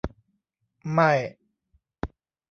[0.97, 1.11] ไม่